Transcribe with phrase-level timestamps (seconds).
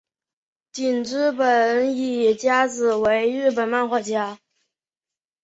[0.73, 4.39] 井之本理佳子为日本漫画家。